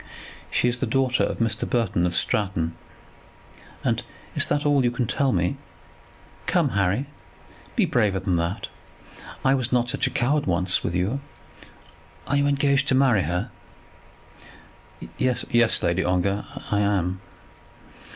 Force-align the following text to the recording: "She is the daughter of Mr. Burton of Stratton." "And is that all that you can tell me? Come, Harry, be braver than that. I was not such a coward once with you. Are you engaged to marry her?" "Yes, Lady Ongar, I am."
"She 0.49 0.67
is 0.67 0.79
the 0.79 0.87
daughter 0.87 1.23
of 1.23 1.37
Mr. 1.37 1.69
Burton 1.69 2.07
of 2.07 2.15
Stratton." 2.15 2.75
"And 3.83 4.01
is 4.33 4.47
that 4.47 4.65
all 4.65 4.79
that 4.79 4.85
you 4.85 4.89
can 4.89 5.05
tell 5.05 5.31
me? 5.31 5.57
Come, 6.47 6.69
Harry, 6.69 7.05
be 7.75 7.85
braver 7.85 8.19
than 8.19 8.35
that. 8.37 8.67
I 9.45 9.53
was 9.53 9.71
not 9.71 9.89
such 9.89 10.07
a 10.07 10.09
coward 10.09 10.47
once 10.47 10.83
with 10.83 10.95
you. 10.95 11.19
Are 12.25 12.35
you 12.35 12.47
engaged 12.47 12.87
to 12.87 12.95
marry 12.95 13.21
her?" 13.21 13.51
"Yes, 15.19 15.83
Lady 15.83 16.03
Ongar, 16.03 16.45
I 16.71 16.79
am." 16.79 17.21